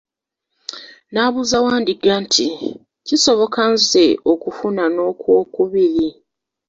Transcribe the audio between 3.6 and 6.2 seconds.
nze okufuna n'okwokubiri?